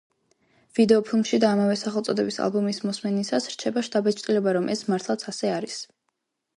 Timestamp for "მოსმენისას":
2.87-3.51